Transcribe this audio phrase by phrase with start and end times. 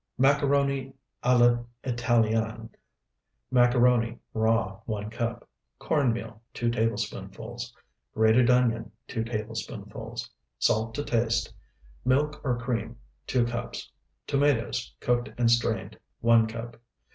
[0.17, 2.71] MACARONI A L'ITALIENNE
[3.51, 5.47] Macaroni, raw, 1 cup.
[5.77, 7.71] Corn meal, 2 tablespoonfuls.
[8.15, 10.27] Grated onion, 2 tablespoonfuls.
[10.57, 11.53] Salt to taste.
[12.03, 13.91] Milk or cream, 2 cups.
[14.25, 16.77] Tomatoes, cooked and strained, 1 cup.